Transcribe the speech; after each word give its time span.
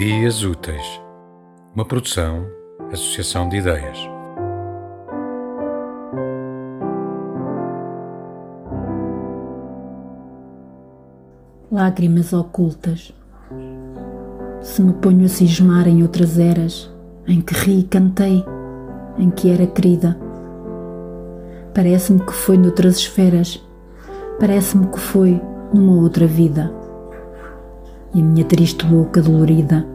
Ideias 0.00 0.42
Úteis, 0.42 1.02
uma 1.74 1.84
produção, 1.84 2.46
associação 2.90 3.46
de 3.50 3.58
ideias. 3.58 3.98
Lágrimas 11.70 12.32
ocultas. 12.32 13.12
Se 14.62 14.80
me 14.80 14.94
ponho 14.94 15.26
a 15.26 15.28
cismar 15.28 15.86
em 15.86 16.00
outras 16.00 16.38
eras, 16.38 16.90
em 17.28 17.42
que 17.42 17.52
ri 17.52 17.80
e 17.80 17.84
cantei, 17.84 18.42
em 19.18 19.28
que 19.28 19.50
era 19.50 19.66
querida. 19.66 20.18
Parece-me 21.74 22.20
que 22.20 22.32
foi 22.32 22.56
noutras 22.56 22.96
esferas, 22.96 23.62
parece-me 24.38 24.86
que 24.86 24.98
foi 24.98 25.38
numa 25.74 26.00
outra 26.00 26.26
vida 26.26 26.79
e 28.14 28.20
a 28.20 28.24
minha 28.24 28.44
triste 28.44 28.84
boca 28.86 29.22
dolorida, 29.22 29.86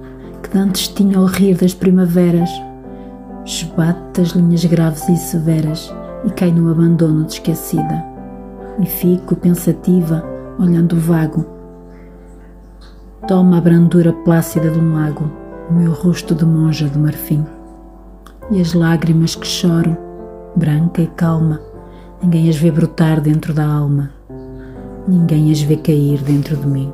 que 0.41 0.49
dantes 0.49 0.87
tinha 0.87 1.17
ao 1.17 1.25
rir 1.25 1.55
das 1.55 1.73
primaveras, 1.73 2.49
esbate 3.45 4.21
as 4.21 4.29
linhas 4.29 4.63
graves 4.65 5.07
e 5.09 5.17
severas 5.17 5.93
e 6.25 6.29
cai 6.31 6.51
no 6.51 6.71
abandono 6.71 7.25
de 7.25 7.33
esquecida. 7.33 8.03
E 8.79 8.85
fico 8.85 9.35
pensativa, 9.35 10.23
olhando 10.59 10.93
o 10.93 10.99
vago. 10.99 11.45
Toma 13.27 13.57
a 13.57 13.61
brandura 13.61 14.11
plácida 14.11 14.69
de 14.69 14.79
um 14.79 14.93
lago, 14.93 15.31
o 15.69 15.73
meu 15.73 15.91
rosto 15.93 16.35
de 16.35 16.45
monja 16.45 16.87
de 16.87 16.97
marfim. 16.97 17.45
E 18.51 18.61
as 18.61 18.73
lágrimas 18.73 19.35
que 19.35 19.47
choro, 19.47 19.97
branca 20.55 21.01
e 21.01 21.07
calma, 21.07 21.59
ninguém 22.21 22.49
as 22.49 22.55
vê 22.55 22.69
brotar 22.69 23.21
dentro 23.21 23.53
da 23.53 23.65
alma, 23.65 24.11
ninguém 25.07 25.51
as 25.51 25.61
vê 25.61 25.77
cair 25.77 26.21
dentro 26.21 26.55
de 26.55 26.67
mim. 26.67 26.93